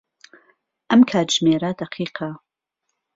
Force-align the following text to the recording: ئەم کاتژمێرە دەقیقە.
ئەم 0.89 1.01
کاتژمێرە 1.09 1.71
دەقیقە. 1.79 2.29